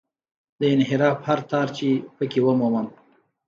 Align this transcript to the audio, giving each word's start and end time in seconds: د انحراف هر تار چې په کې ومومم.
د 0.59 0.61
انحراف 0.75 1.17
هر 1.27 1.39
تار 1.51 1.67
چې 1.77 1.87
په 2.17 2.23
کې 2.31 2.39
ومومم. 2.45 2.87